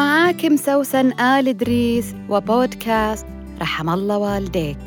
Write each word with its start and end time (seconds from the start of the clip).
معاكم 0.00 0.56
سوسن 0.56 1.20
آل 1.20 1.48
إدريس 1.48 2.14
وبودكاست 2.28 3.26
رحم 3.60 3.90
الله 3.90 4.18
والديك. 4.18 4.78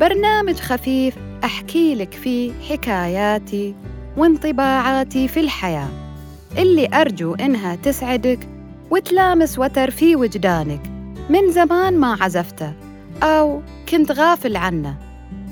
برنامج 0.00 0.54
خفيف 0.54 1.14
أحكي 1.44 1.94
لك 1.94 2.14
فيه 2.14 2.52
حكاياتي 2.68 3.74
وانطباعاتي 4.16 5.28
في 5.28 5.40
الحياة. 5.40 5.88
اللي 6.58 6.88
أرجو 6.94 7.34
إنها 7.34 7.74
تسعدك 7.74 8.48
وتلامس 8.90 9.58
وتر 9.58 9.90
في 9.90 10.16
وجدانك 10.16 10.82
من 11.30 11.50
زمان 11.50 11.98
ما 11.98 12.16
عزفته 12.20 12.72
أو 13.22 13.62
كنت 13.88 14.12
غافل 14.12 14.56
عنه. 14.56 14.96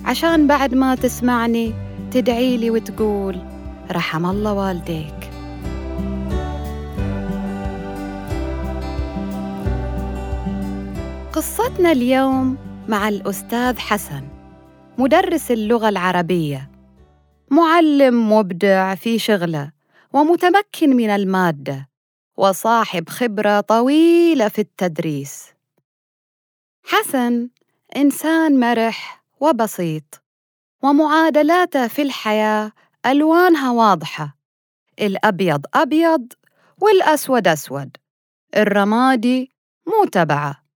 عشان 0.05 0.47
بعد 0.47 0.75
ما 0.75 0.95
تسمعني 0.95 1.73
تدعي 2.11 2.56
لي 2.56 2.70
وتقول 2.70 3.39
رحم 3.92 4.27
الله 4.27 4.52
والديك. 4.52 5.30
قصتنا 11.33 11.93
اليوم 11.93 12.57
مع 12.89 13.09
الأستاذ 13.09 13.79
حسن 13.79 14.29
مدرس 14.98 15.51
اللغة 15.51 15.89
العربية. 15.89 16.70
معلم 17.51 18.33
مبدع 18.33 18.95
في 18.95 19.19
شغله 19.19 19.73
ومتمكن 20.12 20.97
من 20.97 21.11
المادة 21.11 21.89
وصاحب 22.37 23.08
خبرة 23.08 23.61
طويلة 23.61 24.48
في 24.48 24.61
التدريس. 24.61 25.47
حسن 26.84 27.48
إنسان 27.97 28.61
مرح 28.61 29.25
وبسيط 29.41 30.23
ومعادلاته 30.83 31.89
في 31.89 32.03
الحياة 32.03 32.73
ألوانها 33.06 33.70
واضحة. 33.70 34.36
الأبيض 35.01 35.67
أبيض 35.75 36.33
والأسود 36.81 37.48
أسود. 37.48 37.97
الرمادي 38.56 39.51
مو 39.86 40.05
تبعه. 40.05 40.70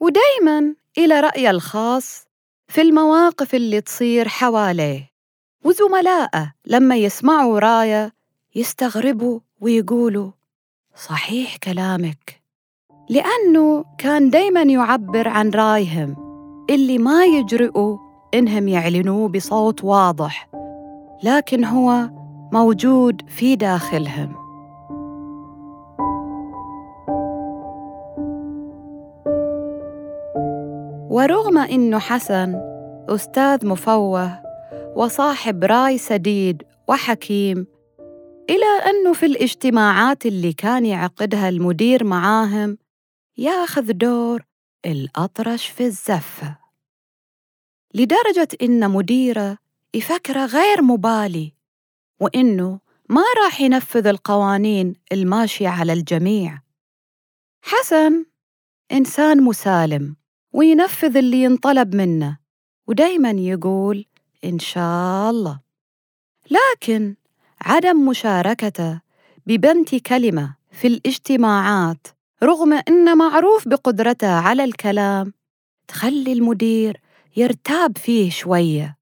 ودايماً 0.00 0.74
إلى 0.98 1.20
رأيه 1.20 1.50
الخاص 1.50 2.26
في 2.68 2.80
المواقف 2.80 3.54
اللي 3.54 3.80
تصير 3.80 4.28
حواليه 4.28 5.10
وزملائه 5.64 6.52
لما 6.66 6.96
يسمعوا 6.96 7.58
رايه 7.58 8.12
يستغربوا 8.54 9.40
ويقولوا 9.60 10.30
صحيح 10.96 11.56
كلامك. 11.56 12.42
لأنه 13.08 13.84
كان 13.98 14.30
دايما 14.30 14.62
يعبر 14.62 15.28
عن 15.28 15.50
رايهم 15.50 16.16
اللي 16.70 16.98
ما 16.98 17.24
يجرؤوا 17.24 17.98
إنهم 18.34 18.68
يعلنوه 18.68 19.28
بصوت 19.28 19.84
واضح 19.84 20.50
لكن 21.22 21.64
هو 21.64 22.10
موجود 22.52 23.22
في 23.28 23.56
داخلهم. 23.56 24.43
ورغم 31.14 31.58
إنه 31.58 31.98
حسن 31.98 32.54
أستاذ 33.08 33.66
مفوه 33.66 34.42
وصاحب 34.96 35.64
رأي 35.64 35.98
سديد 35.98 36.62
وحكيم 36.88 37.66
إلى 38.50 38.90
أنه 38.90 39.12
في 39.12 39.26
الاجتماعات 39.26 40.26
اللي 40.26 40.52
كان 40.52 40.86
يعقدها 40.86 41.48
المدير 41.48 42.04
معاهم 42.04 42.78
ياخذ 43.36 43.92
دور 43.92 44.44
الأطرش 44.86 45.66
في 45.66 45.84
الزفة 45.84 46.58
لدرجة 47.94 48.48
إن 48.62 48.90
مديره 48.90 49.58
يفكره 49.94 50.46
غير 50.46 50.82
مبالي 50.82 51.52
وإنه 52.20 52.80
ما 53.08 53.22
راح 53.44 53.60
ينفذ 53.60 54.06
القوانين 54.06 54.94
الماشية 55.12 55.68
على 55.68 55.92
الجميع. 55.92 56.62
حسن 57.62 58.24
إنسان 58.92 59.42
مسالم. 59.42 60.23
وينفذ 60.54 61.16
اللي 61.16 61.42
ينطلب 61.42 61.94
منه 61.94 62.38
ودايما 62.86 63.30
يقول 63.30 64.06
إن 64.44 64.58
شاء 64.58 65.30
الله. 65.30 65.60
لكن 66.50 67.14
عدم 67.60 68.08
مشاركته 68.08 69.00
ببنت 69.46 69.94
كلمة 69.94 70.56
في 70.70 70.86
الاجتماعات 70.86 72.06
رغم 72.42 72.72
إنه 72.72 73.14
معروف 73.14 73.68
بقدرته 73.68 74.32
على 74.32 74.64
الكلام 74.64 75.32
تخلي 75.88 76.32
المدير 76.32 77.00
يرتاب 77.36 77.98
فيه 77.98 78.30
شوية. 78.30 78.98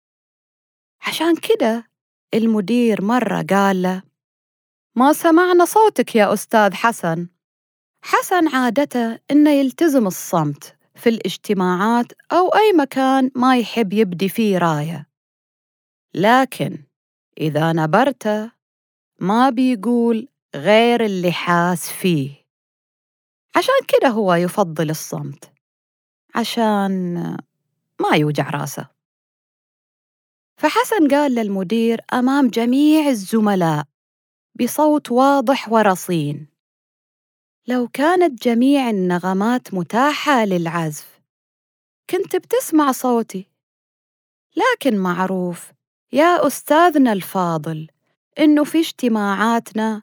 عشان 1.06 1.36
كده 1.36 1.86
المدير 2.34 3.02
مرة 3.02 3.46
قال 3.50 3.82
له 3.82 4.02
ما 4.94 5.12
سمعنا 5.12 5.64
صوتك 5.64 6.16
يا 6.16 6.32
أستاذ 6.32 6.74
حسن. 6.74 7.28
حسن 8.02 8.48
عادته 8.48 9.18
إنه 9.30 9.50
يلتزم 9.50 10.06
الصمت 10.06 10.81
في 10.94 11.08
الاجتماعات 11.08 12.06
أو 12.32 12.48
أي 12.48 12.72
مكان 12.72 13.30
ما 13.34 13.58
يحب 13.58 13.92
يبدي 13.92 14.28
فيه 14.28 14.58
راية. 14.58 15.08
لكن 16.14 16.84
إذا 17.38 17.72
نبرته 17.72 18.50
ما 19.20 19.50
بيقول 19.50 20.28
غير 20.54 21.04
اللي 21.04 21.32
حاس 21.32 21.90
فيه. 21.90 22.30
عشان 23.56 23.74
كده 23.88 24.08
هو 24.08 24.34
يفضل 24.34 24.90
الصمت. 24.90 25.52
عشان 26.34 27.14
ما 28.00 28.16
يوجع 28.16 28.50
راسه. 28.50 28.88
فحسن 30.56 31.08
قال 31.08 31.34
للمدير 31.34 32.00
أمام 32.12 32.48
جميع 32.48 33.08
الزملاء 33.08 33.84
بصوت 34.60 35.10
واضح 35.10 35.72
ورصين 35.72 36.51
لو 37.66 37.88
كانت 37.88 38.42
جميع 38.42 38.90
النغمات 38.90 39.74
متاحة 39.74 40.44
للعزف 40.44 41.20
كنت 42.10 42.36
بتسمع 42.36 42.92
صوتي. 42.92 43.46
لكن 44.56 44.96
معروف 44.96 45.72
يا 46.12 46.46
أستاذنا 46.46 47.12
الفاضل 47.12 47.88
إنه 48.38 48.64
في 48.64 48.78
اجتماعاتنا 48.78 50.02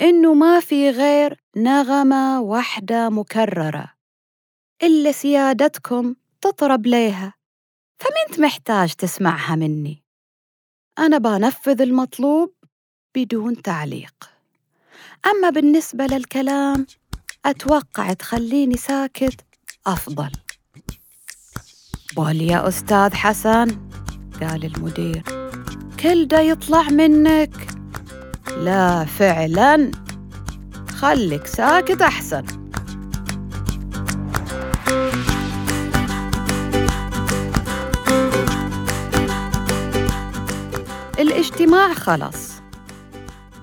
إنه 0.00 0.34
ما 0.34 0.60
في 0.60 0.90
غير 0.90 1.40
نغمة 1.56 2.40
واحدة 2.40 3.08
مكررة 3.08 3.92
إلا 4.82 5.12
سيادتكم 5.12 6.14
تطرب 6.40 6.86
ليها 6.86 7.34
فمنت 7.98 8.40
محتاج 8.40 8.94
تسمعها 8.94 9.56
مني. 9.56 10.02
أنا 10.98 11.18
بنفذ 11.18 11.80
المطلوب 11.82 12.54
بدون 13.14 13.62
تعليق. 13.62 14.35
أما 15.26 15.50
بالنسبة 15.50 16.06
للكلام 16.06 16.86
أتوقع 17.46 18.12
تخليني 18.12 18.76
ساكت 18.76 19.40
أفضل. 19.86 20.30
بول 22.16 22.40
يا 22.40 22.68
أستاذ 22.68 23.14
حسن 23.14 23.76
قال 24.40 24.64
المدير 24.64 25.22
كل 26.00 26.28
ده 26.28 26.40
يطلع 26.40 26.82
منك. 26.82 27.66
لا 28.56 29.04
فعلا 29.04 29.90
خليك 30.90 31.46
ساكت 31.46 32.02
أحسن. 32.02 32.44
الاجتماع 41.18 41.94
خلص. 41.94 42.52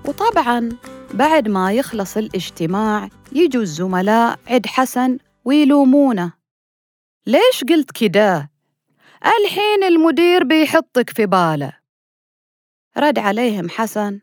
وطبعا 0.06 0.70
بعد 1.14 1.48
ما 1.48 1.74
يخلص 1.74 2.18
الاجتماع 2.18 3.10
يجوا 3.32 3.62
الزملاء 3.62 4.40
عد 4.48 4.66
حسن 4.66 5.18
ويلومونه. 5.46 6.34
ليش 7.28 7.64
قلت 7.70 7.92
كده؟ 7.92 8.52
الحين 9.26 9.84
المدير 9.84 10.44
بيحطك 10.44 11.10
في 11.10 11.26
باله. 11.26 11.78
رد 12.98 13.20
عليهم 13.20 13.70
حسن. 13.70 14.22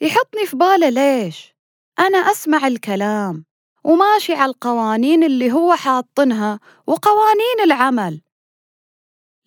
يحطني 0.00 0.46
في 0.46 0.56
باله 0.56 0.88
ليش؟ 0.88 1.54
أنا 1.98 2.18
أسمع 2.18 2.66
الكلام 2.66 3.44
وماشي 3.84 4.32
على 4.34 4.50
القوانين 4.50 5.24
اللي 5.24 5.52
هو 5.52 5.74
حاطنها 5.74 6.60
وقوانين 6.86 7.60
العمل. 7.64 8.22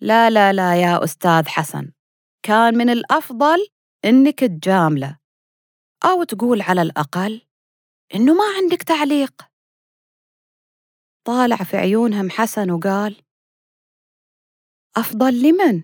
لا 0.00 0.30
لا 0.30 0.52
لا 0.52 0.82
يا 0.82 1.04
أستاذ 1.04 1.48
حسن 1.48 1.90
كان 2.42 2.78
من 2.78 2.90
الأفضل 2.90 3.66
إنك 4.04 4.40
تجامله. 4.40 5.17
أو 6.04 6.24
تقول 6.24 6.62
على 6.62 6.82
الأقل 6.82 7.42
إنه 8.14 8.34
ما 8.34 8.44
عندك 8.56 8.82
تعليق 8.82 9.48
طالع 11.26 11.56
في 11.56 11.76
عيونهم 11.76 12.30
حسن 12.30 12.70
وقال 12.70 13.16
أفضل 14.96 15.42
لمن؟ 15.42 15.82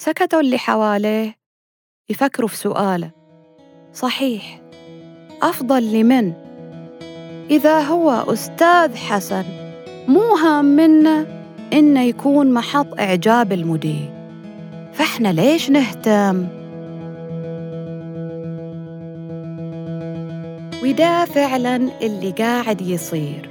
سكتوا 0.00 0.40
اللي 0.40 0.58
حواليه 0.58 1.38
يفكروا 2.08 2.48
في 2.48 2.56
سؤاله 2.56 3.10
صحيح 3.92 4.60
أفضل 5.42 5.92
لمن؟ 5.92 6.32
إذا 7.50 7.80
هو 7.80 8.10
أستاذ 8.10 8.96
حسن 8.96 9.44
مو 10.08 10.36
هام 10.36 10.64
منه 10.64 11.36
إنه 11.72 12.02
يكون 12.02 12.54
محط 12.54 13.00
إعجاب 13.00 13.52
المدير 13.52 14.16
فإحنا 14.92 15.28
ليش 15.32 15.70
نهتم؟ 15.70 16.65
وده 20.86 21.24
فعلا 21.24 21.76
اللي 21.76 22.30
قاعد 22.30 22.80
يصير. 22.80 23.50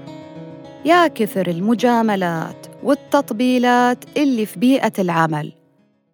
يا 0.85 1.07
كثر 1.07 1.47
المجاملات 1.47 2.67
والتطبيلات 2.83 4.17
اللي 4.17 4.45
في 4.45 4.59
بيئة 4.59 4.93
العمل 4.99 5.53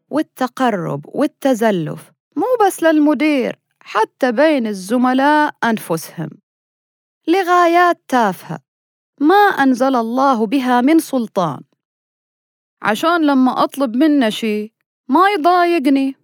والتقرب 0.09 1.06
والتزلف 1.06 2.12
مو 2.35 2.45
بس 2.65 2.83
للمدير 2.83 3.59
حتى 3.79 4.31
بين 4.31 4.68
الزملاء 4.68 5.56
أنفسهم. 5.63 6.29
لغايات 7.27 8.01
تافهة 8.07 8.59
ما 9.19 9.35
أنزل 9.35 9.95
الله 9.95 10.45
بها 10.45 10.81
من 10.81 11.00
سلطان. 11.00 11.59
عشان 12.81 13.25
لما 13.25 13.63
أطلب 13.63 13.95
منه 13.95 14.29
شي 14.29 14.74
ما 15.07 15.29
يضايقني. 15.29 16.15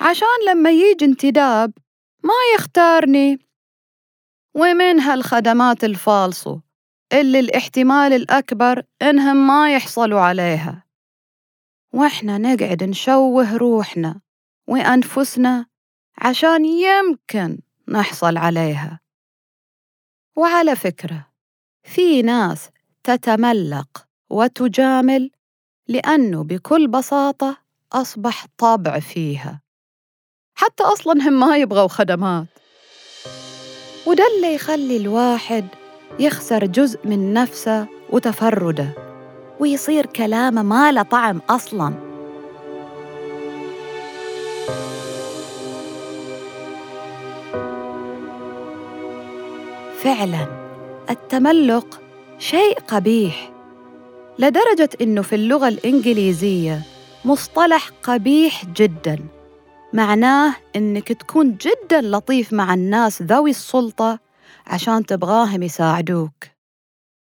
عشان 0.00 0.38
لما 0.48 0.70
يجي 0.70 1.04
انتداب 1.04 1.72
ما 2.24 2.34
يختارني. 2.54 3.47
ومن 4.54 5.00
هالخدمات 5.00 5.84
الفالصو 5.84 6.60
اللي 7.12 7.40
الاحتمال 7.40 8.12
الأكبر 8.12 8.82
إنهم 9.02 9.46
ما 9.46 9.74
يحصلوا 9.74 10.20
عليها. 10.20 10.84
وإحنا 11.92 12.38
نقعد 12.38 12.84
نشوه 12.84 13.56
روحنا 13.56 14.20
وأنفسنا 14.66 15.66
عشان 16.18 16.64
يمكن 16.64 17.58
نحصل 17.88 18.36
عليها. 18.36 19.00
وعلى 20.36 20.76
فكرة 20.76 21.26
في 21.82 22.22
ناس 22.22 22.68
تتملق 23.04 24.06
وتجامل 24.30 25.30
لأنه 25.88 26.44
بكل 26.44 26.88
بساطة 26.88 27.56
أصبح 27.92 28.46
طبع 28.58 29.00
فيها. 29.00 29.62
حتى 30.54 30.82
أصلاً 30.82 31.12
هم 31.28 31.40
ما 31.40 31.56
يبغوا 31.56 31.88
خدمات. 31.88 32.46
وده 34.08 34.24
اللي 34.36 34.54
يخلي 34.54 34.96
الواحد 34.96 35.66
يخسر 36.18 36.66
جزء 36.66 36.98
من 37.04 37.32
نفسه 37.32 37.86
وتفرده 38.10 38.88
ويصير 39.60 40.06
كلامه 40.06 40.62
ما 40.62 40.92
له 40.92 41.02
طعم 41.02 41.40
أصلاً. 41.50 41.94
فعلاً 49.98 50.46
التملق 51.10 52.00
شيء 52.38 52.78
قبيح 52.88 53.52
لدرجة 54.38 54.90
إنه 55.00 55.22
في 55.22 55.34
اللغة 55.34 55.68
الإنجليزية 55.68 56.82
مصطلح 57.24 57.90
قبيح 58.02 58.66
جداً. 58.66 59.37
معناه 59.92 60.56
إنك 60.76 61.12
تكون 61.12 61.56
جداً 61.56 62.00
لطيف 62.00 62.52
مع 62.52 62.74
الناس 62.74 63.22
ذوي 63.22 63.50
السلطة 63.50 64.18
عشان 64.66 65.06
تبغاهم 65.06 65.62
يساعدوك. 65.62 66.44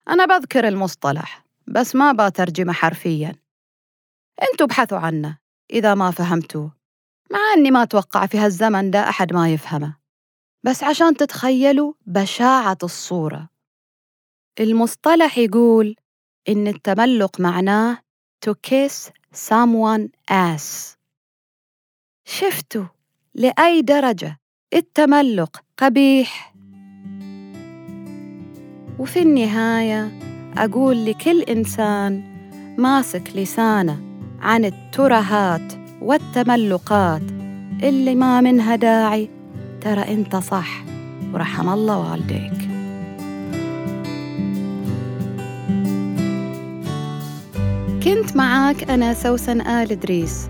أنا 0.10 0.26
بذكر 0.26 0.68
المصطلح 0.68 1.46
بس 1.68 1.96
ما 1.96 2.12
بترجمه 2.12 2.74
حرفياً. 2.74 3.36
إنتوا 4.52 4.66
ابحثوا 4.66 4.98
عنه 4.98 5.38
إذا 5.74 5.96
ما 5.96 6.12
فهمتوه. 6.12 6.72
مع 7.32 7.40
أني 7.58 7.72
ما 7.72 7.84
أتوقع 7.84 8.26
في 8.26 8.38
هالزمن 8.38 8.92
ده 8.92 9.10
أحد 9.10 9.34
ما 9.34 9.54
يفهمه. 9.54 9.98
بس 10.64 10.84
عشان 10.84 11.18
تتخيلوا 11.18 11.94
بشاعة 12.06 12.78
الصورة. 12.84 13.50
المصطلح 14.60 15.38
يقول 15.38 15.96
إن 16.50 16.68
التملق 16.68 17.40
معناه 17.40 17.98
to 18.46 18.54
kiss 18.70 19.12
someone 19.34 20.10
ass. 20.32 20.99
شفتوا 22.32 22.86
لأي 23.36 23.82
درجة؟ 23.82 24.40
التملق 24.74 25.62
قبيح. 25.78 26.54
وفي 29.00 29.22
النهاية 29.22 30.12
أقول 30.58 31.06
لكل 31.06 31.42
إنسان 31.42 32.24
ماسك 32.78 33.24
لسانه 33.36 34.02
عن 34.42 34.66
الترهات 34.66 35.74
والتملقات 36.02 37.22
اللي 37.84 38.16
ما 38.16 38.42
منها 38.42 38.76
داعي. 38.76 39.30
ترى 39.82 40.02
أنت 40.02 40.36
صح. 40.36 40.84
ورحم 41.34 41.70
الله 41.70 42.12
والديك. 42.12 42.70
كنت 48.04 48.36
معاك 48.36 48.90
أنا 48.90 49.14
سوسن 49.14 49.62
آل 49.62 49.92
إدريس. 49.92 50.50